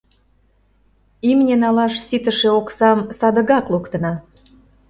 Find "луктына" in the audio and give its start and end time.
3.73-4.13